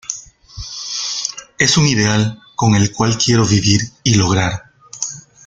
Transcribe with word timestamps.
Es 1.59 1.77
un 1.77 1.85
ideal 1.85 2.41
con 2.55 2.73
el 2.73 2.91
cual 2.91 3.19
quiero 3.19 3.45
vivir 3.45 3.81
y 4.03 4.15
lograr. 4.15 4.63